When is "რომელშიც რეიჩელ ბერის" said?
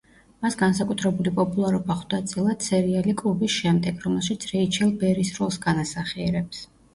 4.07-5.35